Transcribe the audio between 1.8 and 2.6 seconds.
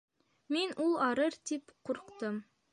ҡурҡтым.